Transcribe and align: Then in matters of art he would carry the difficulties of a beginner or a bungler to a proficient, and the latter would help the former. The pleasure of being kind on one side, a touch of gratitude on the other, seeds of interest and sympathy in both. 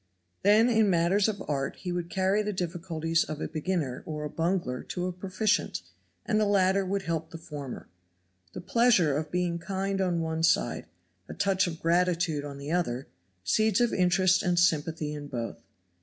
Then 0.41 0.67
in 0.67 0.89
matters 0.89 1.27
of 1.27 1.43
art 1.47 1.75
he 1.75 1.91
would 1.91 2.09
carry 2.09 2.41
the 2.41 2.51
difficulties 2.53 3.23
of 3.23 3.39
a 3.39 3.47
beginner 3.47 4.01
or 4.07 4.23
a 4.23 4.31
bungler 4.31 4.81
to 4.81 5.05
a 5.05 5.11
proficient, 5.11 5.83
and 6.25 6.39
the 6.39 6.47
latter 6.47 6.83
would 6.83 7.03
help 7.03 7.29
the 7.29 7.37
former. 7.37 7.87
The 8.53 8.61
pleasure 8.61 9.15
of 9.15 9.29
being 9.29 9.59
kind 9.59 10.01
on 10.01 10.19
one 10.19 10.41
side, 10.41 10.87
a 11.29 11.35
touch 11.35 11.67
of 11.67 11.79
gratitude 11.79 12.43
on 12.43 12.57
the 12.57 12.71
other, 12.71 13.09
seeds 13.43 13.79
of 13.79 13.93
interest 13.93 14.41
and 14.41 14.57
sympathy 14.57 15.13
in 15.13 15.27
both. 15.27 15.59